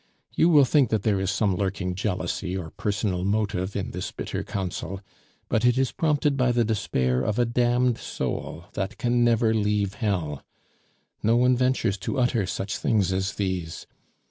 You 0.33 0.49
will 0.49 0.65
think 0.65 0.89
that 0.89 1.03
there 1.03 1.19
is 1.19 1.29
some 1.29 1.55
lurking 1.55 1.93
jealousy 1.93 2.57
or 2.57 2.71
personal 2.71 3.23
motive 3.23 3.75
in 3.75 3.91
this 3.91 4.11
bitter 4.11 4.43
counsel, 4.43 4.99
but 5.47 5.63
it 5.63 5.77
is 5.77 5.91
prompted 5.91 6.35
by 6.35 6.51
the 6.53 6.63
despair 6.65 7.21
of 7.21 7.37
a 7.37 7.45
damned 7.45 7.99
soul 7.99 8.65
that 8.73 8.97
can 8.97 9.23
never 9.23 9.53
leave 9.53 9.93
hell. 9.93 10.43
No 11.21 11.35
one 11.37 11.55
ventures 11.55 11.99
to 11.99 12.17
utter 12.17 12.47
such 12.47 12.77
things 12.79 13.13
as 13.13 13.35
these. 13.35 13.85